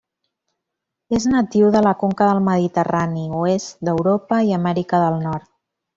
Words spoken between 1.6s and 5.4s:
de la conca del Mediterrani, oest d'Europa i Amèrica del